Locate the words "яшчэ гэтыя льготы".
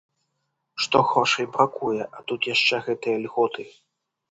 2.55-3.71